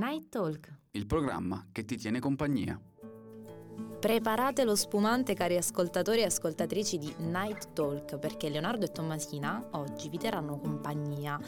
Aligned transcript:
Night 0.00 0.30
Talk. 0.30 0.72
il 0.92 1.04
programma 1.04 1.66
che 1.70 1.84
ti 1.84 1.98
tiene 1.98 2.20
compagnia. 2.20 2.80
Preparate 4.00 4.64
lo 4.64 4.74
spumante 4.74 5.34
cari 5.34 5.58
ascoltatori 5.58 6.20
e 6.20 6.24
ascoltatrici 6.24 6.96
di 6.96 7.14
Night 7.18 7.74
Talk 7.74 8.18
perché 8.18 8.48
Leonardo 8.48 8.86
e 8.86 8.92
Tommasina 8.92 9.62
oggi 9.72 10.08
vi 10.08 10.16
terranno 10.16 10.56
compagnia. 10.56 11.38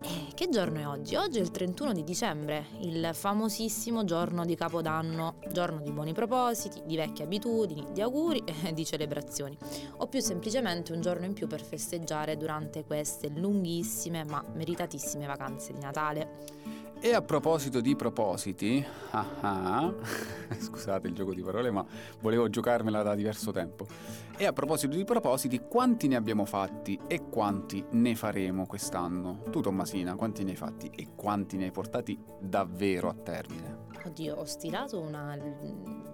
E 0.00 0.34
che 0.34 0.48
giorno 0.48 0.80
è 0.80 0.86
oggi? 0.88 1.14
Oggi 1.14 1.38
è 1.38 1.42
il 1.42 1.52
31 1.52 1.92
di 1.92 2.02
dicembre, 2.02 2.66
il 2.80 3.10
famosissimo 3.12 4.02
giorno 4.02 4.44
di 4.44 4.56
Capodanno, 4.56 5.36
giorno 5.52 5.80
di 5.80 5.92
buoni 5.92 6.12
propositi, 6.12 6.82
di 6.84 6.96
vecchie 6.96 7.22
abitudini, 7.22 7.86
di 7.92 8.00
auguri 8.00 8.42
e 8.66 8.72
di 8.72 8.84
celebrazioni. 8.84 9.56
O 9.98 10.08
più 10.08 10.18
semplicemente 10.18 10.92
un 10.92 11.02
giorno 11.02 11.24
in 11.24 11.34
più 11.34 11.46
per 11.46 11.62
festeggiare 11.62 12.36
durante 12.36 12.82
queste 12.84 13.28
lunghissime 13.28 14.24
ma 14.24 14.44
meritatissime 14.54 15.24
vacanze 15.24 15.72
di 15.72 15.78
Natale. 15.78 16.81
E 17.04 17.14
a 17.14 17.20
proposito 17.20 17.80
di 17.80 17.96
propositi, 17.96 18.86
ah 19.10 19.26
ah, 19.40 19.92
scusate 20.56 21.08
il 21.08 21.14
gioco 21.14 21.34
di 21.34 21.42
parole, 21.42 21.72
ma 21.72 21.84
volevo 22.20 22.48
giocarmela 22.48 23.02
da 23.02 23.16
diverso 23.16 23.50
tempo. 23.50 23.88
E 24.36 24.46
a 24.46 24.52
proposito 24.52 24.94
di 24.94 25.02
propositi, 25.02 25.62
quanti 25.66 26.06
ne 26.06 26.14
abbiamo 26.14 26.44
fatti 26.44 26.96
e 27.08 27.28
quanti 27.28 27.84
ne 27.90 28.14
faremo 28.14 28.66
quest'anno? 28.66 29.42
Tu 29.50 29.60
Tommasina, 29.60 30.14
quanti 30.14 30.44
ne 30.44 30.50
hai 30.50 30.56
fatti 30.56 30.92
e 30.94 31.08
quanti 31.16 31.56
ne 31.56 31.64
hai 31.64 31.70
portati 31.72 32.16
davvero 32.38 33.08
a 33.08 33.14
termine? 33.14 33.78
Oddio, 34.04 34.36
ho 34.36 34.44
stilato 34.44 35.00
una 35.00 35.36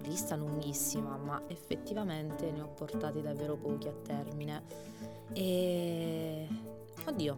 lista 0.01 0.35
lunghissima, 0.35 1.17
ma 1.17 1.43
effettivamente 1.49 2.49
ne 2.49 2.61
ho 2.61 2.67
portati 2.69 3.21
davvero 3.21 3.57
pochi 3.57 3.87
a 3.87 3.93
termine. 3.93 4.63
E... 5.33 6.47
Oddio, 7.05 7.37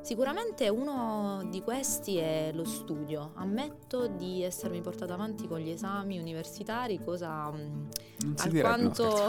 sicuramente 0.00 0.68
uno 0.68 1.46
di 1.50 1.60
questi 1.62 2.16
è 2.16 2.50
lo 2.52 2.64
studio. 2.64 3.32
Ammetto 3.34 4.06
di 4.06 4.42
essermi 4.42 4.80
portata 4.80 5.14
avanti 5.14 5.46
con 5.46 5.58
gli 5.58 5.70
esami 5.70 6.18
universitari, 6.18 7.02
cosa 7.02 7.50
mm, 7.50 7.88
alquanto, 8.36 9.28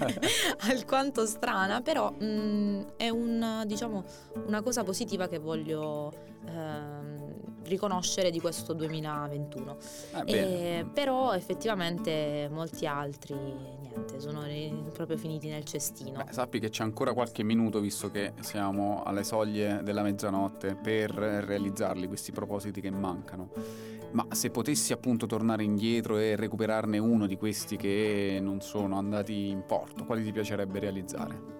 alquanto 0.68 1.26
strana, 1.26 1.80
però 1.80 2.12
mm, 2.22 2.80
è 2.96 3.08
un, 3.08 3.62
diciamo, 3.66 4.04
una 4.46 4.62
cosa 4.62 4.82
positiva 4.84 5.28
che 5.28 5.38
voglio 5.38 6.12
ehm, 6.46 7.19
riconoscere 7.64 8.30
di 8.30 8.40
questo 8.40 8.72
2021. 8.72 9.76
Eh, 10.14 10.18
Eh, 10.20 10.24
bene. 10.24 10.84
però 10.92 11.32
effettivamente 11.32 12.48
molti 12.50 12.86
altri 12.86 13.34
niente, 13.34 14.20
sono 14.20 14.42
ri- 14.44 14.84
proprio 14.92 15.16
finiti 15.16 15.48
nel 15.48 15.64
cestino. 15.64 16.22
Beh, 16.24 16.32
sappi 16.32 16.58
che 16.58 16.68
c'è 16.70 16.82
ancora 16.82 17.12
qualche 17.12 17.42
minuto, 17.42 17.80
visto 17.80 18.10
che 18.10 18.32
siamo 18.40 19.02
alle 19.04 19.24
soglie 19.24 19.80
della 19.82 20.02
mezzanotte, 20.02 20.74
per 20.74 21.10
realizzarli 21.12 22.06
questi 22.06 22.32
propositi 22.32 22.80
che 22.80 22.90
mancano. 22.90 23.50
Ma 24.12 24.26
se 24.32 24.50
potessi 24.50 24.92
appunto 24.92 25.26
tornare 25.26 25.62
indietro 25.62 26.16
e 26.18 26.34
recuperarne 26.34 26.98
uno 26.98 27.26
di 27.26 27.36
questi 27.36 27.76
che 27.76 28.38
non 28.42 28.60
sono 28.60 28.96
andati 28.96 29.48
in 29.48 29.62
porto, 29.64 30.04
quali 30.04 30.24
ti 30.24 30.32
piacerebbe 30.32 30.80
realizzare? 30.80 31.59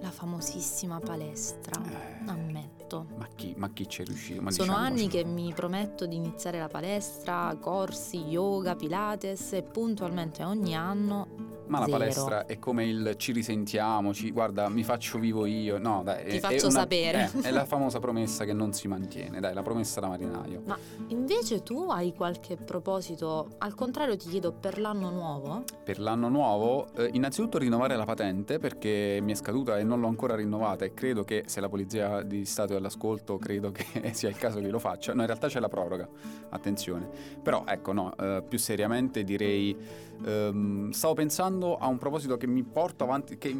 La 0.00 0.10
famosissima 0.10 1.00
palestra, 1.00 1.80
Eh. 1.84 2.28
ammetto. 2.28 3.06
Ma 3.16 3.26
chi, 3.34 3.54
ma 3.56 3.70
chi 3.70 3.88
ci 3.88 4.02
è 4.02 4.04
riuscito? 4.04 4.40
Ma 4.42 4.50
Sono 4.50 4.74
anni 4.76 5.06
diciamocelo. 5.06 5.24
che 5.24 5.28
mi 5.30 5.52
prometto 5.52 6.06
di 6.06 6.16
iniziare 6.16 6.58
la 6.58 6.68
palestra, 6.68 7.56
corsi, 7.60 8.18
yoga, 8.24 8.76
pilates 8.76 9.52
e 9.54 9.62
puntualmente 9.62 10.44
ogni 10.44 10.76
anno 10.76 11.45
Ma 11.68 11.78
la 11.80 11.84
zero. 11.86 11.98
palestra 11.98 12.46
è 12.46 12.58
come 12.58 12.84
il 12.86 13.14
ci 13.16 13.32
risentiamo, 13.32 14.12
ci, 14.14 14.30
guarda, 14.30 14.68
mi 14.68 14.82
faccio 14.84 15.18
vivo 15.18 15.46
io. 15.46 15.78
No, 15.78 16.02
dai, 16.04 16.24
Ti 16.28 16.36
è- 16.36 16.40
faccio 16.40 16.54
è 16.66 16.70
una- 16.70 16.80
sapere. 16.80 17.30
eh, 17.42 17.48
è 17.48 17.50
la 17.50 17.64
famosa 17.64 17.98
promessa 17.98 18.44
che 18.44 18.52
non 18.52 18.72
si 18.72 18.88
mantiene, 18.88 19.40
dai, 19.40 19.54
la 19.54 19.62
promessa 19.62 20.00
da 20.00 20.08
marinaio. 20.08 20.62
Ma 20.64 20.76
invece 21.08 21.62
tu 21.62 21.86
hai 21.90 22.12
qualche 22.14 22.56
proposito? 22.56 23.48
Al 23.58 23.74
contrario 23.74 24.16
ti 24.16 24.28
chiedo 24.28 24.52
per 24.52 24.78
l'anno 24.78 25.10
nuovo? 25.10 25.64
Per 25.84 25.98
l'anno 25.98 26.28
nuovo, 26.28 26.86
eh, 26.96 27.10
innanzitutto 27.12 27.58
rinnovare 27.58 27.96
la 27.96 28.04
patente 28.04 28.58
perché 28.58 29.18
mi 29.22 29.32
è 29.32 29.34
scaduta 29.34 29.78
e 29.78 29.84
non 29.84 30.00
l'ho 30.00 30.08
ancora 30.08 30.34
rinnovata 30.34 30.84
e 30.84 30.94
credo 30.94 31.24
che 31.24 31.44
se 31.46 31.60
la 31.60 31.68
Polizia 31.68 32.22
di 32.22 32.44
Stato 32.44 32.72
è 32.74 32.76
all'ascolto, 32.76 33.38
credo 33.38 33.72
che 33.72 33.84
sia 34.14 34.28
il 34.28 34.36
caso 34.36 34.60
che 34.60 34.68
lo 34.68 34.78
faccia. 34.78 35.12
No, 35.14 35.20
in 35.22 35.26
realtà 35.26 35.48
c'è 35.48 35.60
la 35.60 35.68
proroga, 35.68 36.08
attenzione. 36.50 37.08
Però 37.42 37.64
ecco, 37.66 37.92
no, 37.92 38.16
eh, 38.16 38.42
più 38.46 38.58
seriamente 38.58 39.24
direi, 39.24 39.76
ehm, 40.24 40.90
stavo 40.90 41.14
pensando 41.14 41.54
a 41.64 41.86
un 41.86 41.98
proposito 41.98 42.36
che 42.36 42.46
mi 42.46 42.62
porto 42.62 43.04
avanti, 43.04 43.38
che 43.38 43.54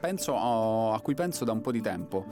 penso 0.00 0.36
a, 0.36 0.94
a 0.94 1.00
cui 1.00 1.14
penso 1.14 1.44
da 1.44 1.52
un 1.52 1.60
po' 1.60 1.70
di 1.72 1.80
tempo, 1.80 2.24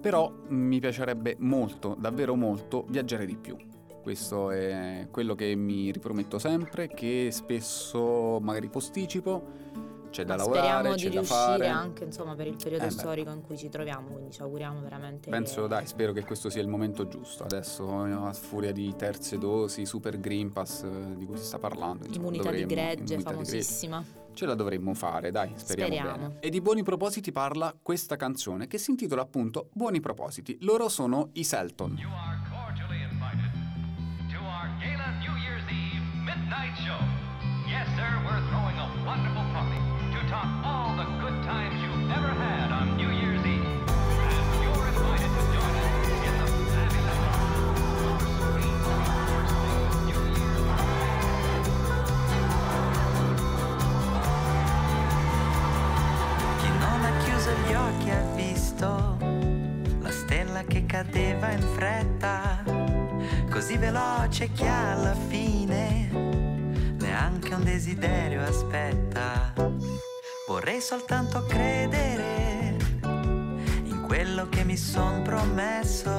però 0.00 0.32
mi 0.48 0.80
piacerebbe 0.80 1.36
molto, 1.38 1.96
davvero 1.98 2.34
molto, 2.34 2.84
viaggiare 2.88 3.26
di 3.26 3.36
più. 3.36 3.56
Questo 4.02 4.50
è 4.50 5.08
quello 5.10 5.34
che 5.34 5.54
mi 5.54 5.90
riprometto 5.90 6.38
sempre, 6.38 6.88
che 6.88 7.28
spesso 7.30 8.38
magari 8.42 8.68
posticipo, 8.68 9.62
c'è 10.10 10.24
da 10.24 10.36
Ma 10.36 10.42
lavorare, 10.42 10.66
speriamo 10.66 10.94
c'è 10.94 10.96
di 10.96 11.04
da 11.04 11.10
riuscire 11.20 11.40
fare. 11.40 11.66
anche 11.66 12.04
insomma, 12.04 12.34
per 12.36 12.46
il 12.46 12.56
periodo 12.62 12.84
Eh 12.84 12.90
storico 12.90 13.30
in 13.30 13.42
cui 13.42 13.56
ci 13.56 13.68
troviamo, 13.68 14.10
quindi 14.10 14.30
ci 14.30 14.42
auguriamo 14.42 14.80
veramente 14.80 15.28
Penso, 15.30 15.62
che... 15.62 15.68
dai, 15.68 15.86
spero 15.86 16.12
che 16.12 16.22
questo 16.22 16.50
sia 16.50 16.60
il 16.62 16.68
momento 16.68 17.08
giusto. 17.08 17.42
Adesso, 17.44 18.02
a 18.02 18.32
furia 18.34 18.72
di 18.72 18.94
terze 18.94 19.38
dosi, 19.38 19.86
super 19.86 20.20
Green 20.20 20.52
Pass 20.52 20.82
eh, 20.84 21.16
di 21.16 21.24
cui 21.26 21.36
si 21.38 21.44
sta 21.44 21.58
parlando. 21.58 22.04
insomma, 22.06 22.26
Immunità 22.28 22.50
di 22.52 22.64
dovremmo- 22.64 22.82
gregge, 22.86 23.14
immunità 23.14 23.30
di 23.30 23.36
gregge. 23.38 24.22
Ce 24.34 24.46
la 24.46 24.54
dovremmo 24.54 24.94
fare, 24.94 25.30
dai, 25.30 25.52
speriamo, 25.54 25.94
Speriamo. 25.94 26.18
bene. 26.28 26.36
E 26.40 26.50
di 26.50 26.60
buoni 26.60 26.82
propositi 26.82 27.30
parla 27.30 27.74
questa 27.80 28.16
canzone 28.16 28.66
che 28.66 28.78
si 28.78 28.90
intitola 28.90 29.22
appunto 29.22 29.68
Buoni 29.72 30.00
propositi. 30.00 30.58
Loro 30.62 30.88
sono 30.88 31.28
i 31.34 31.44
Selton. 31.44 31.96
You 31.96 32.08
are 32.10 32.40
cordially 32.50 33.02
invited 33.02 33.52
to 34.30 34.38
our 34.42 34.68
Gala 34.80 35.10
New 35.20 35.36
Year's 35.36 35.64
Eve 35.70 36.02
midnight 36.24 36.76
show. 36.82 36.98
Yes, 37.68 37.86
sir, 37.94 38.10
we're 38.26 38.42
throwing 38.50 38.73
visto 58.74 59.16
la 60.00 60.10
stella 60.10 60.64
che 60.64 60.84
cadeva 60.84 61.50
in 61.52 61.62
fretta, 61.74 62.62
così 63.50 63.76
veloce 63.76 64.50
che 64.50 64.66
alla 64.66 65.14
fine 65.28 66.08
neanche 66.98 67.54
un 67.54 67.62
desiderio 67.62 68.42
aspetta. 68.42 69.52
Vorrei 70.48 70.80
soltanto 70.80 71.44
credere 71.46 72.76
in 73.84 74.02
quello 74.06 74.48
che 74.48 74.64
mi 74.64 74.76
son 74.76 75.22
promesso, 75.22 76.10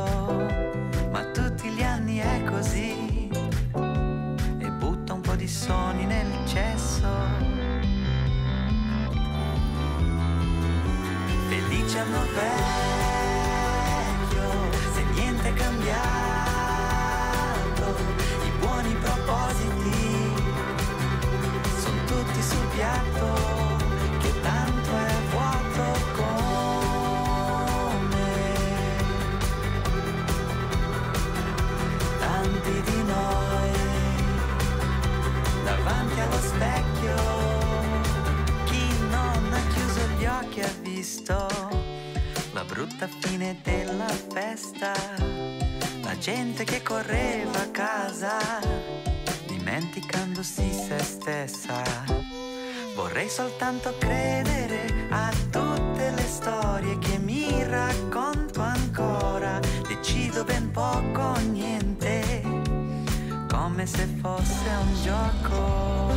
ma 1.11 1.25
tutti 1.33 1.69
gli 1.69 1.83
anni 1.83 2.17
è 2.17 2.43
così 2.45 3.04
Felice 11.95 11.99
anno 11.99 12.74
brutta 42.85 43.07
fine 43.07 43.57
della 43.63 44.07
festa, 44.31 44.93
la 46.03 46.15
gente 46.19 46.63
che 46.63 46.83
correva 46.83 47.61
a 47.61 47.69
casa, 47.71 48.37
dimenticandosi 49.47 50.71
se 50.71 50.99
stessa. 50.99 51.81
Vorrei 52.93 53.27
soltanto 53.27 53.93
credere 53.97 55.07
a 55.09 55.31
tutte 55.49 56.11
le 56.11 56.25
storie 56.27 56.99
che 56.99 57.17
mi 57.17 57.63
racconto 57.63 58.61
ancora, 58.61 59.59
decido 59.87 60.43
ben 60.43 60.69
poco 60.69 61.21
o 61.21 61.39
niente, 61.39 62.43
come 63.49 63.87
se 63.87 64.05
fosse 64.21 64.69
un 64.79 65.01
gioco. 65.01 66.13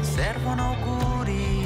Servono 0.00 0.74
auguri 0.74 1.57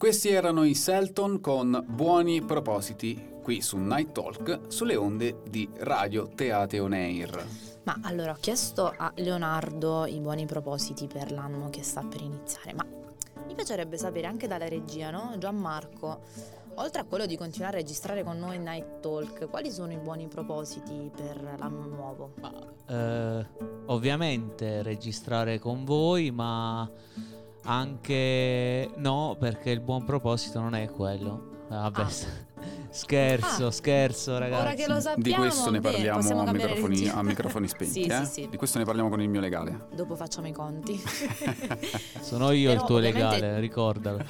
Questi 0.00 0.30
erano 0.30 0.64
i 0.64 0.74
Selton 0.74 1.42
con 1.42 1.84
buoni 1.86 2.40
propositi 2.40 3.34
qui 3.42 3.60
su 3.60 3.76
Night 3.76 4.12
Talk 4.12 4.60
sulle 4.68 4.96
onde 4.96 5.42
di 5.46 5.68
Radio 5.80 6.26
Teate 6.26 6.80
On 6.80 6.94
Air. 6.94 7.46
Ma 7.82 7.98
allora 8.04 8.30
ho 8.32 8.38
chiesto 8.40 8.94
a 8.96 9.12
Leonardo 9.16 10.06
i 10.06 10.18
buoni 10.20 10.46
propositi 10.46 11.06
per 11.06 11.30
l'anno 11.32 11.68
che 11.68 11.82
sta 11.82 12.00
per 12.00 12.22
iniziare, 12.22 12.72
ma 12.72 12.86
mi 13.46 13.54
piacerebbe 13.54 13.98
sapere 13.98 14.26
anche 14.26 14.46
dalla 14.46 14.68
regia, 14.68 15.10
no? 15.10 15.34
Gianmarco, 15.36 16.22
oltre 16.76 17.02
a 17.02 17.04
quello 17.04 17.26
di 17.26 17.36
continuare 17.36 17.76
a 17.76 17.80
registrare 17.80 18.24
con 18.24 18.38
noi 18.38 18.58
Night 18.58 19.00
Talk, 19.00 19.50
quali 19.50 19.70
sono 19.70 19.92
i 19.92 19.98
buoni 19.98 20.28
propositi 20.28 21.10
per 21.14 21.42
l'anno 21.58 21.84
nuovo? 21.84 22.32
Eh, 22.88 23.46
ovviamente 23.84 24.82
registrare 24.82 25.58
con 25.58 25.84
voi, 25.84 26.30
ma 26.30 26.90
anche 27.64 28.90
no, 28.96 29.36
perché 29.38 29.70
il 29.70 29.80
buon 29.80 30.04
proposito 30.04 30.60
non 30.60 30.74
è 30.74 30.88
quello. 30.90 31.48
Vabbè, 31.68 32.00
Ah. 32.02 32.08
scherzo, 32.90 33.66
Ah. 33.66 33.70
scherzo, 33.70 34.38
ragazzi. 34.38 34.60
Ora 34.62 34.74
che 34.74 34.86
lo 34.88 35.00
sappiamo, 35.00 35.22
Di 35.22 35.32
questo 35.32 35.70
ne 35.70 35.80
parliamo 35.80 36.40
a 36.40 36.52
microfoni, 36.52 37.08
a 37.08 37.22
microfoni 37.22 37.68
spenti. 37.68 37.92
Sì, 38.02 38.08
eh? 38.08 38.24
sì, 38.24 38.32
sì. 38.42 38.48
Di 38.48 38.56
questo 38.56 38.78
ne 38.78 38.84
parliamo 38.84 39.08
con 39.08 39.20
il 39.22 39.28
mio 39.28 39.40
legale. 39.40 39.86
Dopo 39.94 40.16
facciamo 40.16 40.48
i 40.48 40.52
conti. 40.52 41.00
Sono 42.20 42.50
io 42.50 42.70
Però 42.70 42.80
il 42.80 42.86
tuo 42.86 42.96
ovviamente- 42.96 43.36
legale, 43.40 43.60
ricordalo. 43.60 44.24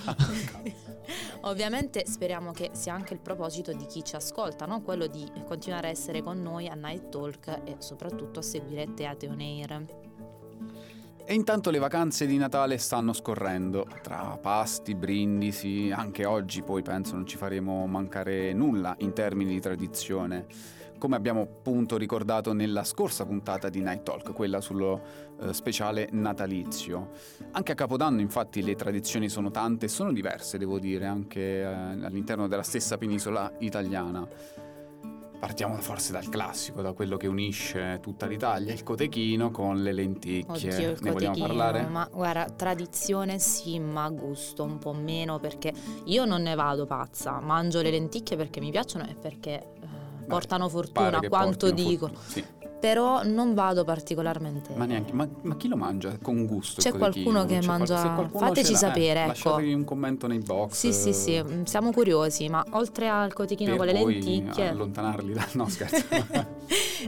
Ovviamente 1.42 2.04
speriamo 2.06 2.52
che 2.52 2.70
sia 2.72 2.92
anche 2.92 3.14
il 3.14 3.20
proposito 3.20 3.72
di 3.72 3.86
chi 3.86 4.04
ci 4.04 4.14
ascolta, 4.14 4.66
no? 4.66 4.82
quello 4.82 5.06
di 5.06 5.26
continuare 5.46 5.88
a 5.88 5.90
essere 5.90 6.22
con 6.22 6.42
noi 6.42 6.68
a 6.68 6.74
Night 6.74 7.08
Talk 7.08 7.62
e 7.64 7.76
soprattutto 7.78 8.40
a 8.40 8.42
seguire 8.42 8.92
Teate 8.94 9.26
On 9.28 9.40
Air. 9.40 9.84
E 11.30 11.34
intanto 11.34 11.70
le 11.70 11.78
vacanze 11.78 12.26
di 12.26 12.36
Natale 12.38 12.76
stanno 12.76 13.12
scorrendo, 13.12 13.86
tra 14.02 14.36
pasti, 14.42 14.96
brindisi, 14.96 15.92
anche 15.94 16.24
oggi 16.24 16.60
poi 16.64 16.82
penso 16.82 17.14
non 17.14 17.24
ci 17.24 17.36
faremo 17.36 17.86
mancare 17.86 18.52
nulla 18.52 18.96
in 18.98 19.12
termini 19.12 19.52
di 19.52 19.60
tradizione, 19.60 20.46
come 20.98 21.14
abbiamo 21.14 21.42
appunto 21.42 21.96
ricordato 21.96 22.52
nella 22.52 22.82
scorsa 22.82 23.24
puntata 23.26 23.68
di 23.68 23.80
Night 23.80 24.02
Talk, 24.02 24.32
quella 24.32 24.60
sullo 24.60 25.00
eh, 25.40 25.52
speciale 25.52 26.08
natalizio. 26.10 27.10
Anche 27.52 27.70
a 27.70 27.74
Capodanno 27.76 28.20
infatti 28.20 28.60
le 28.60 28.74
tradizioni 28.74 29.28
sono 29.28 29.52
tante 29.52 29.86
e 29.86 29.88
sono 29.88 30.12
diverse, 30.12 30.58
devo 30.58 30.80
dire, 30.80 31.06
anche 31.06 31.60
eh, 31.60 31.64
all'interno 31.64 32.48
della 32.48 32.64
stessa 32.64 32.98
penisola 32.98 33.52
italiana. 33.60 34.26
Partiamo 35.40 35.74
forse 35.76 36.12
dal 36.12 36.28
classico, 36.28 36.82
da 36.82 36.92
quello 36.92 37.16
che 37.16 37.26
unisce 37.26 37.98
tutta 38.02 38.26
l'Italia, 38.26 38.74
il 38.74 38.82
cotechino 38.82 39.50
con 39.50 39.82
le 39.82 39.92
lenticchie. 39.92 40.74
Oddio, 40.74 40.90
il 40.90 40.98
ne 41.00 41.10
vogliamo 41.10 41.38
parlare? 41.38 41.86
ma 41.86 42.06
guarda, 42.12 42.44
tradizione 42.44 43.38
sì, 43.38 43.78
ma 43.78 44.08
gusto 44.10 44.64
un 44.64 44.78
po' 44.78 44.92
meno 44.92 45.38
perché 45.38 45.72
io 46.04 46.26
non 46.26 46.42
ne 46.42 46.54
vado 46.54 46.84
pazza, 46.84 47.40
mangio 47.40 47.80
le 47.80 47.90
lenticchie 47.90 48.36
perché 48.36 48.60
mi 48.60 48.70
piacciono 48.70 49.08
e 49.08 49.14
perché 49.14 49.52
eh, 49.80 50.24
portano 50.26 50.68
fortuna, 50.68 51.20
quanto 51.26 51.70
dicono. 51.70 52.12
fortuna, 52.12 52.42
sì. 52.42 52.44
Però 52.80 53.22
non 53.24 53.54
vado 53.54 53.84
particolarmente... 53.84 54.72
Ma, 54.74 54.86
neanche, 54.86 55.12
ma, 55.12 55.28
ma 55.42 55.56
chi 55.56 55.68
lo 55.68 55.76
mangia 55.76 56.16
con 56.20 56.46
gusto? 56.46 56.80
C'è 56.80 56.90
cotechino? 56.90 57.30
qualcuno 57.30 57.44
che 57.46 57.58
C'è 57.58 57.66
mangia- 57.66 58.14
qualcuno 58.14 58.46
fateci 58.46 58.72
l'ha, 58.72 58.78
sapere, 58.78 59.18
eh, 59.18 59.22
ecco. 59.22 59.28
Lasciatevi 59.28 59.72
un 59.74 59.84
commento 59.84 60.26
nei 60.26 60.38
box. 60.38 60.72
Sì, 60.72 60.92
sì, 60.92 61.12
sì, 61.12 61.34
eh, 61.36 61.44
mm, 61.44 61.62
siamo 61.64 61.92
curiosi, 61.92 62.48
ma 62.48 62.64
oltre 62.70 63.08
al 63.08 63.32
cotechino 63.32 63.76
per 63.76 63.78
con 63.78 63.86
le 63.86 63.92
lenticchie... 63.92 64.68
allontanarli 64.68 65.32
da... 65.34 65.46
No, 65.52 65.68
scherzo. 65.68 66.04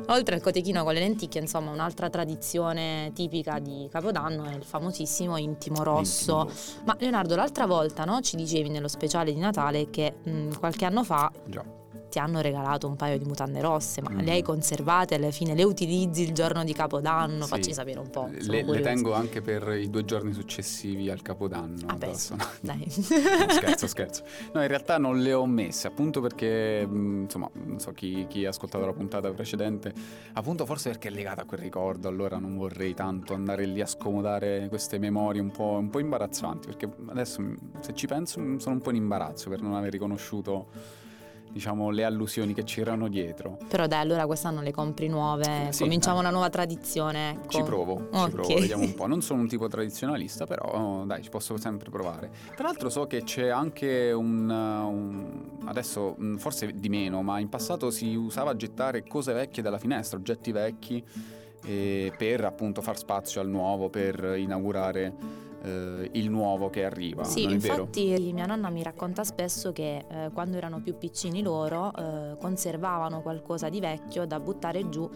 Oltre 0.08 0.34
al 0.36 0.40
cotechino 0.40 0.84
con 0.84 0.94
le 0.94 1.00
lenticchie, 1.00 1.40
insomma, 1.40 1.70
un'altra 1.70 2.08
tradizione 2.08 3.10
tipica 3.14 3.58
di 3.58 3.88
Capodanno 3.90 4.44
è 4.44 4.54
il 4.54 4.64
famosissimo 4.64 5.36
intimo 5.36 5.82
rosso. 5.82 6.32
Intimo 6.32 6.44
rosso. 6.44 6.80
Ma 6.84 6.96
Leonardo, 6.98 7.36
l'altra 7.36 7.66
volta, 7.66 8.04
no, 8.04 8.20
ci 8.20 8.36
dicevi 8.36 8.68
nello 8.68 8.88
speciale 8.88 9.32
di 9.32 9.38
Natale 9.38 9.90
che 9.90 10.14
mh, 10.22 10.58
qualche 10.58 10.84
anno 10.86 11.04
fa 11.04 11.30
Già. 11.46 11.64
Ti 12.12 12.18
hanno 12.18 12.42
regalato 12.42 12.86
un 12.86 12.94
paio 12.94 13.16
di 13.16 13.24
mutande 13.24 13.62
rosse, 13.62 14.02
ma 14.02 14.10
Mm. 14.10 14.18
le 14.18 14.32
hai 14.32 14.42
conservate 14.42 15.14
alla 15.14 15.30
fine, 15.30 15.54
le 15.54 15.62
utilizzi 15.62 16.20
il 16.22 16.32
giorno 16.34 16.62
di 16.62 16.74
Capodanno? 16.74 17.44
Sì. 17.44 17.48
Facci 17.48 17.72
sapere 17.72 18.00
un 18.00 18.10
po'. 18.10 18.28
sono 18.38 18.52
Le, 18.52 18.62
le 18.64 18.80
tengo 18.82 19.14
anche 19.14 19.40
per 19.40 19.66
i 19.80 19.88
due 19.88 20.04
giorni 20.04 20.34
successivi 20.34 21.08
al 21.08 21.22
Capodanno. 21.22 21.86
Ah, 21.86 21.94
beh, 21.96 22.06
addosso. 22.06 22.36
Dai. 22.60 22.80
No, 23.42 23.48
scherzo, 23.48 23.86
scherzo. 23.86 24.22
No, 24.52 24.60
in 24.60 24.68
realtà 24.68 24.98
non 24.98 25.20
le 25.20 25.32
ho 25.32 25.46
messe, 25.46 25.86
appunto 25.86 26.20
perché, 26.20 26.86
mh, 26.86 27.22
insomma, 27.22 27.48
non 27.54 27.78
so 27.80 27.92
chi, 27.92 28.26
chi 28.28 28.44
ha 28.44 28.50
ascoltato 28.50 28.84
la 28.84 28.92
puntata 28.92 29.30
precedente, 29.32 29.92
appunto 30.34 30.66
forse 30.66 30.90
perché 30.90 31.08
è 31.08 31.10
legata 31.10 31.42
a 31.42 31.44
quel 31.46 31.60
ricordo, 31.60 32.08
allora 32.08 32.36
non 32.38 32.56
vorrei 32.58 32.92
tanto 32.92 33.32
andare 33.32 33.64
lì 33.64 33.80
a 33.80 33.86
scomodare 33.86 34.66
queste 34.68 34.98
memorie 34.98 35.40
un 35.40 35.50
po', 35.50 35.78
un 35.80 35.88
po' 35.88 35.98
imbarazzanti, 35.98 36.66
perché 36.66 36.90
adesso 37.06 37.40
mh, 37.40 37.56
se 37.80 37.94
ci 37.94 38.06
penso 38.06 38.38
mh, 38.38 38.58
sono 38.58 38.74
un 38.74 38.80
po' 38.82 38.90
in 38.90 38.96
imbarazzo 38.96 39.48
per 39.48 39.62
non 39.62 39.74
aver 39.74 39.90
riconosciuto, 39.92 40.66
diciamo, 41.52 41.90
le 41.90 42.04
allusioni 42.04 42.54
che 42.54 42.64
c'erano 42.64 43.08
dietro. 43.08 43.58
Però 43.68 43.86
dai, 43.86 44.00
allora 44.00 44.26
quest'anno 44.26 44.62
le 44.62 44.72
compri 44.72 45.08
nuove, 45.08 45.68
Sì, 45.70 45.82
cominciamo 45.82 46.16
eh. 46.16 46.20
una 46.20 46.30
nuova 46.30 46.48
tradizione. 46.48 47.32
Ecco. 47.32 47.48
Ci 47.50 47.62
provo, 47.62 48.08
ci 48.12 48.18
Ok. 48.18 48.30
provo, 48.30 48.54
vediamo 48.54 48.82
un 48.84 48.94
po'. 48.94 49.06
Non 49.06 49.20
sono 49.22 49.40
un 49.40 49.48
tipo 49.48 49.68
tradizionalista, 49.68 50.46
però 50.46 50.64
oh, 50.72 51.04
dai, 51.04 51.22
ci 51.22 51.28
posso 51.28 51.56
sempre 51.58 51.90
provare. 51.90 52.30
Tra 52.56 52.64
l'altro 52.66 52.88
so 52.88 53.06
che 53.06 53.22
c'è 53.22 53.48
anche 53.48 54.12
un, 54.12 54.48
uh, 54.48 54.88
un- 54.90 55.40
adesso 55.66 56.14
mh, 56.16 56.36
forse 56.36 56.72
di 56.74 56.88
meno, 56.88 57.22
ma 57.22 57.38
in 57.38 57.48
passato 57.48 57.90
si 57.90 58.14
usava 58.14 58.56
gettare 58.56 59.04
cose 59.06 59.32
vecchie 59.32 59.62
dalla 59.62 59.78
finestra, 59.78 60.18
oggetti 60.18 60.52
vecchi 60.52 61.04
eh, 61.64 62.12
per 62.16 62.44
appunto 62.44 62.80
far 62.82 62.96
spazio 62.96 63.40
al 63.40 63.48
nuovo, 63.48 63.88
per 63.90 64.34
inaugurare 64.36 65.12
eh, 65.62 66.10
il 66.12 66.30
nuovo 66.30 66.70
che 66.70 66.84
arriva. 66.84 67.24
Sì, 67.24 67.44
infatti 67.44 68.32
mia 68.32 68.46
nonna 68.46 68.68
mi 68.70 68.82
racconta 68.82 69.24
spesso 69.24 69.72
che 69.72 70.04
eh, 70.08 70.30
quando 70.32 70.56
erano 70.56 70.80
più 70.80 70.96
piccini 70.96 71.42
loro 71.42 71.92
eh, 71.94 72.36
conservavano 72.38 73.22
qualcosa 73.22 73.68
di 73.68 73.80
vecchio 73.80 74.26
da 74.26 74.40
buttare 74.40 74.88
giù 74.88 75.08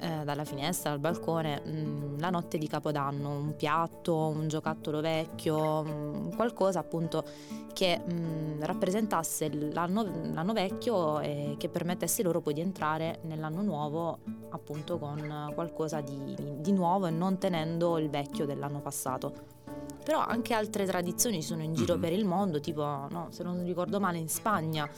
eh, 0.00 0.24
dalla 0.24 0.44
finestra, 0.44 0.90
dal 0.90 1.00
balcone, 1.00 1.60
mh, 1.60 2.20
la 2.20 2.30
notte 2.30 2.58
di 2.58 2.68
Capodanno, 2.68 3.36
un 3.36 3.54
piatto, 3.56 4.16
un 4.16 4.48
giocattolo 4.48 5.00
vecchio, 5.00 5.82
mh, 5.82 6.36
qualcosa 6.36 6.78
appunto 6.78 7.24
che 7.72 7.98
mh, 7.98 8.64
rappresentasse 8.64 9.50
l'anno, 9.72 10.04
l'anno 10.32 10.52
vecchio 10.52 11.20
e 11.20 11.56
che 11.58 11.68
permettesse 11.68 12.22
loro 12.22 12.40
poi 12.40 12.54
di 12.54 12.60
entrare 12.60 13.20
nell'anno 13.22 13.62
nuovo 13.62 14.18
appunto 14.50 14.98
con 14.98 15.50
qualcosa 15.54 16.00
di, 16.00 16.36
di 16.58 16.72
nuovo 16.72 17.06
e 17.06 17.10
non 17.10 17.38
tenendo 17.38 17.98
il 17.98 18.08
vecchio 18.08 18.46
dell'anno 18.46 18.80
passato. 18.80 19.60
Però 20.04 20.18
anche 20.24 20.54
altre 20.54 20.84
tradizioni 20.84 21.40
ci 21.40 21.46
sono 21.46 21.62
in 21.62 21.74
giro 21.74 21.94
Mhm. 21.94 22.00
per 22.00 22.12
il 22.12 22.24
mondo, 22.24 22.60
tipo, 22.60 22.82
no, 22.82 23.28
se 23.30 23.42
non 23.42 23.64
ricordo 23.64 24.00
male, 24.00 24.18
in 24.18 24.28
Spagna 24.28 24.88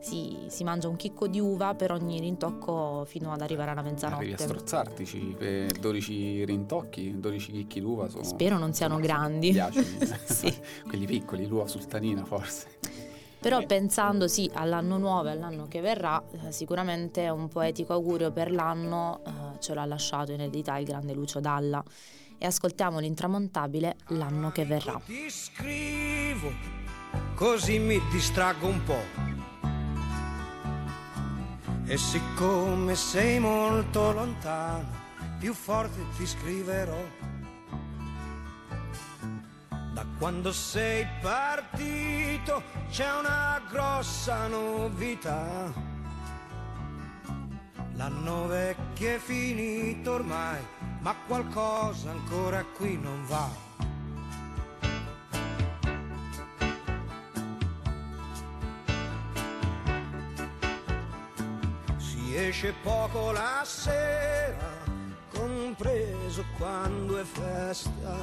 si, 0.00 0.36
si 0.48 0.62
mangia 0.64 0.88
un 0.88 0.96
chicco 0.96 1.26
di 1.26 1.40
uva 1.40 1.74
per 1.74 1.90
ogni 1.92 2.20
rintocco 2.20 3.04
fino 3.06 3.32
ad 3.32 3.40
arrivare 3.40 3.70
alla 3.72 3.80
Arrivi 3.80 3.98
a 3.98 4.14
mezzanotte. 4.14 4.36
strozzartici, 4.36 5.36
eh, 5.38 5.70
12 5.80 6.44
rintocchi, 6.44 7.18
12 7.18 7.52
chicchi 7.52 7.80
d'uva 7.80 8.08
sono... 8.08 8.22
Spero 8.22 8.56
non 8.58 8.72
siano 8.72 8.98
insomma, 8.98 9.16
grandi. 9.28 9.52
Sì. 10.24 10.54
Quelli 10.86 11.06
piccoli, 11.06 11.46
l'uva 11.46 11.66
sultanina 11.66 12.24
forse. 12.24 12.78
Però 13.38 13.64
pensando 13.66 14.26
sì 14.26 14.50
all'anno 14.54 14.96
nuovo 14.96 15.28
e 15.28 15.32
all'anno 15.32 15.66
che 15.68 15.80
verrà, 15.80 16.20
eh, 16.46 16.50
sicuramente 16.52 17.28
un 17.28 17.48
poetico 17.48 17.92
augurio 17.92 18.32
per 18.32 18.50
l'anno 18.50 19.20
eh, 19.24 19.30
ce 19.60 19.74
l'ha 19.74 19.84
lasciato 19.84 20.32
in 20.32 20.40
eredità 20.40 20.76
il 20.78 20.84
grande 20.86 21.12
Lucio 21.14 21.38
Dalla. 21.40 21.82
E 22.38 22.46
ascoltiamo 22.46 22.98
l'intramontabile 22.98 23.96
L'anno 24.08 24.50
che 24.50 24.64
verrà. 24.64 25.00
Ti 25.04 25.30
scrivo 25.30 26.76
così 27.36 27.78
mi 27.78 28.00
distraggo 28.10 28.66
un 28.66 28.82
po'. 28.82 29.04
E 31.84 31.96
siccome 31.98 32.96
sei 32.96 33.38
molto 33.38 34.12
lontano, 34.12 34.88
più 35.38 35.52
forte 35.52 36.00
ti 36.16 36.26
scriverò. 36.26 37.04
Da 39.92 40.04
quando 40.18 40.52
sei 40.52 41.06
partito 41.20 42.62
c'è 42.90 43.10
una 43.18 43.62
grossa 43.70 44.46
novità. 44.46 45.95
L'anno 48.08 48.46
vecchio 48.46 49.16
è 49.16 49.18
finito 49.18 50.12
ormai, 50.12 50.60
ma 51.00 51.12
qualcosa 51.26 52.12
ancora 52.12 52.64
qui 52.64 52.96
non 52.96 53.26
va. 53.26 53.50
Si 61.96 62.36
esce 62.36 62.74
poco 62.84 63.32
la 63.32 63.62
sera, 63.64 64.70
compreso 65.32 66.44
quando 66.58 67.18
è 67.18 67.24
festa. 67.24 68.16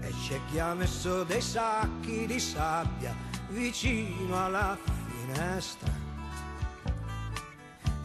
E 0.00 0.12
c'è 0.26 0.40
chi 0.50 0.58
ha 0.58 0.74
messo 0.74 1.22
dei 1.22 1.40
sacchi 1.40 2.26
di 2.26 2.40
sabbia 2.40 3.14
vicino 3.50 4.44
alla 4.44 4.76
finestra. 5.06 6.01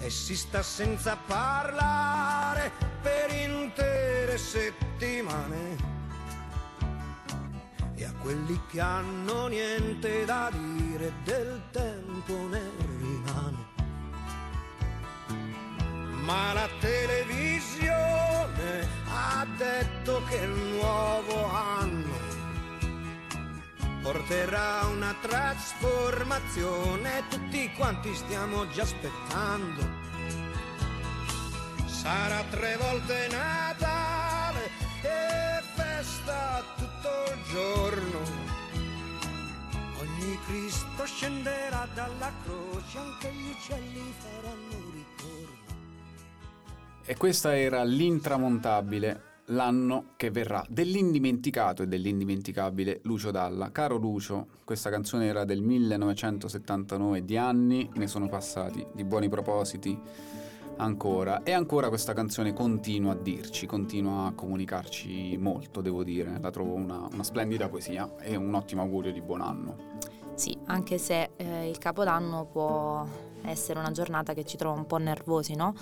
E 0.08 0.10
si 0.10 0.38
sta 0.38 0.64
senza 0.64 1.18
parlare 1.18 2.72
per 3.02 3.30
intere 3.30 4.38
settimane. 4.38 5.76
E 7.94 8.06
a 8.06 8.14
quelli 8.22 8.58
che 8.72 8.80
hanno 8.80 9.48
niente 9.48 10.24
da 10.24 10.50
dire 10.50 11.12
del 11.26 11.62
tempo 11.72 12.34
nerviano. 12.48 13.66
Ma 16.24 16.54
la 16.54 16.70
televisione 16.80 18.88
ha 19.10 19.46
detto 19.58 20.24
che 20.30 20.38
il 20.38 20.56
nuovo 20.80 21.52
anno 21.52 21.97
porterà 24.08 24.86
una 24.86 25.14
trasformazione, 25.20 27.26
tutti 27.30 27.70
quanti 27.76 28.16
stiamo 28.16 28.66
già 28.70 28.84
aspettando. 28.84 29.86
Sarà 31.88 32.42
tre 32.50 32.78
volte 32.78 33.28
Natale 33.30 34.70
e 35.02 35.62
festa 35.76 36.64
tutto 36.78 37.10
il 37.34 37.40
giorno. 37.52 38.22
Ogni 40.00 40.40
Cristo 40.46 41.06
scenderà 41.06 41.86
dalla 41.94 42.32
croce, 42.46 42.98
anche 42.98 43.30
gli 43.34 43.50
uccelli 43.50 44.14
faranno 44.20 44.90
ritorno. 44.94 45.66
E 47.04 47.18
questa 47.18 47.58
era 47.58 47.84
l'intramontabile, 47.84 49.27
l'anno 49.48 50.14
che 50.16 50.32
verrà, 50.32 50.66
dell'indimenticato 50.68 51.84
e 51.84 51.88
dell'indimenticabile 51.88 53.00
Lucio 53.04 53.32
Dalla. 53.32 53.72
Caro 53.72 53.98
Lucio, 53.98 54.48
questa 54.64 54.90
canzone 54.90 55.28
era 55.28 55.46
del 55.46 55.62
1979, 55.62 57.24
di 57.24 57.38
anni 57.38 57.90
ne 57.94 58.08
sono 58.08 58.28
passati, 58.28 58.86
di 58.94 59.04
buoni 59.04 59.30
propositi 59.30 59.98
ancora. 60.78 61.44
E 61.44 61.52
ancora 61.52 61.90
questa 61.90 62.14
canzone 62.14 62.54
continua 62.54 63.14
a 63.14 63.16
dirci, 63.16 63.66
continua 63.66 64.28
a 64.28 64.34
comunicarci 64.34 65.38
molto, 65.38 65.82
devo 65.82 66.04
dire. 66.04 66.38
La 66.40 66.52
trovo 66.52 66.74
una, 66.74 67.08
una 67.12 67.24
splendida 67.24 67.70
poesia 67.70 68.16
e 68.20 68.36
un 68.36 68.54
ottimo 68.54 68.82
augurio 68.82 69.12
di 69.12 69.22
buon 69.22 69.42
anno. 69.42 69.96
Sì, 70.36 70.56
anche 70.66 70.98
se 70.98 71.32
eh, 71.36 71.70
il 71.70 71.78
Capodanno 71.80 72.46
può 72.46 73.06
essere 73.44 73.80
una 73.80 73.92
giornata 73.92 74.34
che 74.34 74.46
ci 74.46 74.58
trova 74.58 74.78
un 74.78 74.86
po' 74.86 74.98
nervosi, 74.98 75.56
no? 75.56 75.74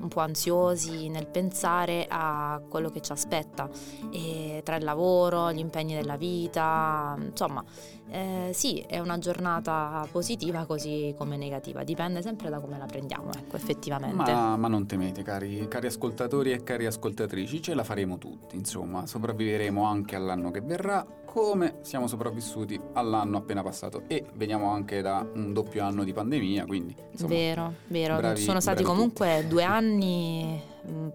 un 0.00 0.08
po' 0.08 0.20
ansiosi 0.20 1.08
nel 1.08 1.26
pensare 1.26 2.06
a 2.08 2.60
quello 2.68 2.90
che 2.90 3.00
ci 3.00 3.12
aspetta, 3.12 3.68
e 4.10 4.60
tra 4.64 4.76
il 4.76 4.84
lavoro, 4.84 5.52
gli 5.52 5.58
impegni 5.58 5.94
della 5.94 6.16
vita, 6.16 7.16
insomma, 7.18 7.64
eh, 8.10 8.50
sì, 8.52 8.78
è 8.80 8.98
una 9.00 9.18
giornata 9.18 10.06
positiva 10.10 10.64
così 10.64 11.14
come 11.16 11.36
negativa, 11.36 11.82
dipende 11.82 12.22
sempre 12.22 12.48
da 12.48 12.60
come 12.60 12.78
la 12.78 12.86
prendiamo, 12.86 13.30
ecco, 13.32 13.56
effettivamente. 13.56 14.32
Ma, 14.32 14.56
ma 14.56 14.68
non 14.68 14.86
temete, 14.86 15.22
cari, 15.22 15.66
cari 15.68 15.86
ascoltatori 15.88 16.52
e 16.52 16.62
cari 16.62 16.86
ascoltatrici, 16.86 17.60
ce 17.60 17.74
la 17.74 17.84
faremo 17.84 18.18
tutti, 18.18 18.56
insomma, 18.56 19.06
sopravviveremo 19.06 19.84
anche 19.84 20.16
all'anno 20.16 20.50
che 20.50 20.60
verrà, 20.60 21.04
come 21.38 21.76
siamo 21.82 22.06
sopravvissuti 22.06 22.80
all'anno 22.94 23.38
appena 23.38 23.62
passato. 23.62 24.02
E 24.06 24.24
veniamo 24.34 24.70
anche 24.70 25.00
da 25.00 25.26
un 25.34 25.52
doppio 25.52 25.84
anno 25.84 26.04
di 26.04 26.12
pandemia, 26.12 26.66
quindi 26.66 26.94
insomma, 27.10 27.34
vero, 27.34 27.74
vero, 27.86 28.16
bravi- 28.16 28.40
sono 28.40 28.60
stati 28.60 28.82
comunque 28.82 29.44
due 29.48 29.62
anni 29.62 30.60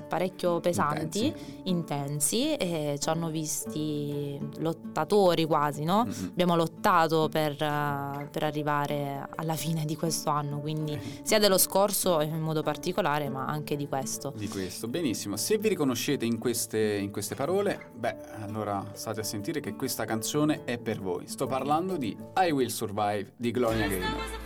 parecchio 0.08 0.60
pesanti, 0.60 1.28
Intensi. 1.28 1.62
intensi, 1.64 2.54
e 2.56 2.98
ci 3.00 3.10
hanno 3.10 3.30
visti 3.30 4.40
lottatori 4.60 5.46
quasi, 5.46 5.84
no? 5.84 6.06
Mhm. 6.06 6.28
Abbiamo 6.32 6.56
lottato 6.56 7.30
per, 7.30 7.52
eh, 7.62 8.28
per 8.32 8.44
arrivare 8.44 9.28
alla 9.36 9.56
fine 9.56 9.86
di 9.86 9.96
questo 9.96 10.30
anno, 10.30 10.60
quindi 10.60 11.00
sia 11.24 11.40
dello 11.40 11.58
scorso 11.58 12.22
in 12.22 12.40
modo 12.40 12.62
particolare, 12.64 13.30
ma 13.30 13.46
anche 13.46 13.76
di 13.76 13.88
questo. 13.88 14.34
di 14.36 14.48
questo. 14.48 14.88
Benissimo, 14.88 15.38
se 15.38 15.58
vi 15.58 15.70
riconoscete 15.70 16.26
in 16.26 16.38
queste, 16.38 16.80
in 16.96 17.12
queste 17.12 17.36
parole, 17.36 17.92
beh, 17.96 18.16
allora 18.42 18.84
state 18.94 19.22
a 19.22 19.24
sentire 19.24 19.60
che 19.60 19.76
questa 19.76 20.06
canzone 20.06 20.64
è 20.66 20.78
per 20.78 21.00
voi. 21.00 21.28
Sto 21.28 21.48
parlando 21.48 21.98
di 21.98 22.16
I 22.38 22.52
Will 22.52 22.68
Survive 22.68 23.34
di 23.38 23.52
Gloria 23.52 23.88
Gaynor. 23.88 24.43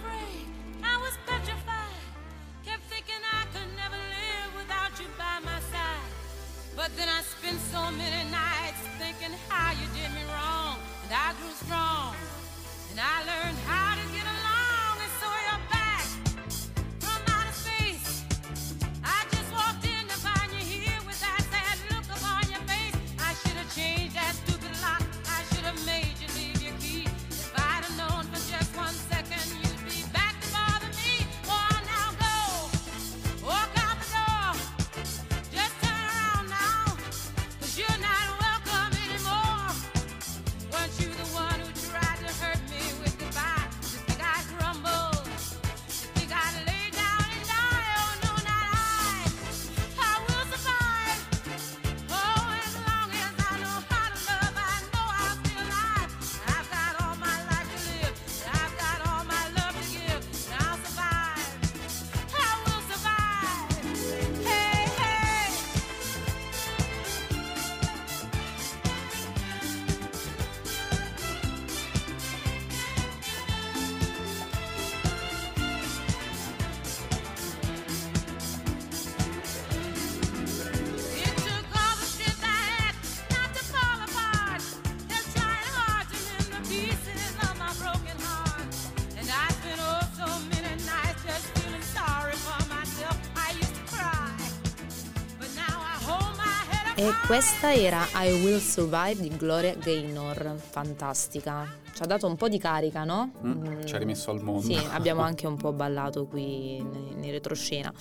E 96.99 97.11
questa 97.27 97.71
era 97.75 98.07
I 98.15 98.41
Will 98.43 98.57
Survive 98.57 99.17
di 99.19 99.29
Gloria 99.37 99.75
Gaynor, 99.75 100.55
fantastica. 100.57 101.71
Ci 101.93 102.01
ha 102.01 102.07
dato 102.07 102.25
un 102.25 102.35
po' 102.35 102.49
di 102.49 102.57
carica, 102.57 103.03
no? 103.03 103.33
Mm, 103.45 103.83
ci 103.85 103.93
ha 103.93 103.99
rimesso 103.99 104.31
al 104.31 104.41
mondo. 104.41 104.61
Sì, 104.61 104.75
abbiamo 104.89 105.21
anche 105.21 105.45
un 105.45 105.57
po' 105.57 105.73
ballato 105.73 106.25
qui 106.25 106.83
nei 107.15 107.29
retroscena. 107.29 107.93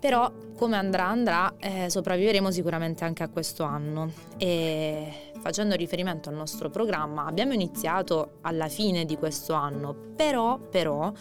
Però 0.00 0.32
come 0.56 0.76
andrà 0.76 1.08
andrà, 1.08 1.56
eh, 1.58 1.90
sopravviveremo 1.90 2.50
sicuramente 2.50 3.04
anche 3.04 3.22
a 3.22 3.28
questo 3.28 3.64
anno. 3.64 4.10
E 4.38 5.32
facendo 5.38 5.74
riferimento 5.74 6.30
al 6.30 6.34
nostro 6.34 6.70
programma, 6.70 7.26
abbiamo 7.26 7.52
iniziato 7.52 8.38
alla 8.40 8.68
fine 8.68 9.04
di 9.04 9.18
questo 9.18 9.52
anno, 9.52 9.94
però, 10.16 10.56
però 10.56 11.12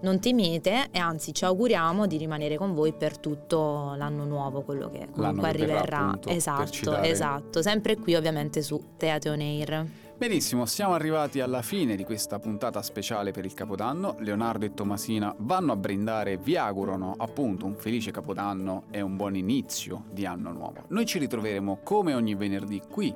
non 0.00 0.20
temete 0.20 0.88
e 0.90 0.98
anzi 0.98 1.32
ci 1.32 1.44
auguriamo 1.44 2.06
di 2.06 2.16
rimanere 2.16 2.56
con 2.56 2.74
voi 2.74 2.92
per 2.92 3.18
tutto 3.18 3.94
l'anno 3.96 4.24
nuovo, 4.24 4.62
quello 4.62 4.90
che 4.90 5.08
comunque 5.10 5.48
arriverà. 5.48 5.98
appunto, 5.98 6.28
esatto, 6.28 6.98
esatto, 6.98 7.62
sempre 7.62 7.96
qui 7.96 8.14
ovviamente 8.14 8.62
su 8.62 8.82
Teatro 8.96 9.32
On 9.32 9.40
Air. 9.40 9.86
Benissimo, 10.16 10.64
siamo 10.64 10.94
arrivati 10.94 11.40
alla 11.40 11.60
fine 11.60 11.96
di 11.96 12.04
questa 12.04 12.38
puntata 12.38 12.80
speciale 12.82 13.32
per 13.32 13.44
il 13.44 13.52
Capodanno. 13.52 14.14
Leonardo 14.20 14.64
e 14.64 14.72
Tomasina 14.72 15.34
vanno 15.38 15.72
a 15.72 15.76
brindare 15.76 16.32
e 16.32 16.36
vi 16.36 16.56
augurano 16.56 17.14
appunto 17.18 17.66
un 17.66 17.74
felice 17.74 18.12
Capodanno 18.12 18.84
e 18.90 19.00
un 19.00 19.16
buon 19.16 19.34
inizio 19.34 20.04
di 20.12 20.24
anno 20.24 20.52
nuovo. 20.52 20.84
Noi 20.88 21.04
ci 21.04 21.18
ritroveremo 21.18 21.80
come 21.82 22.14
ogni 22.14 22.36
venerdì 22.36 22.80
qui 22.88 23.12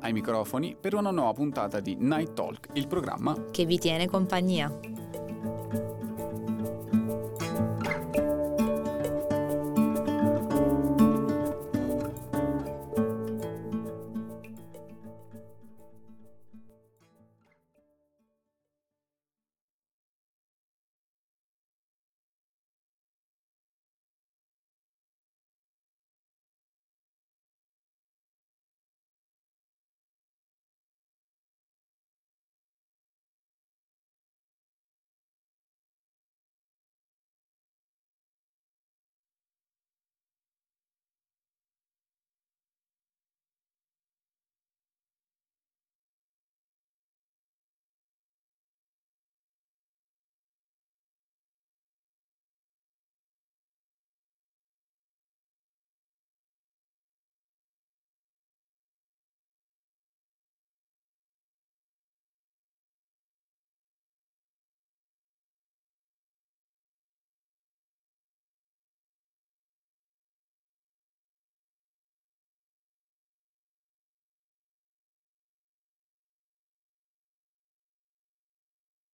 ai 0.00 0.12
microfoni 0.12 0.76
per 0.78 0.94
una 0.94 1.10
nuova 1.10 1.32
puntata 1.32 1.78
di 1.78 1.94
Night 1.98 2.32
Talk, 2.32 2.68
il 2.72 2.88
programma 2.88 3.36
Che 3.52 3.64
vi 3.64 3.78
tiene 3.78 4.08
compagnia. 4.08 4.99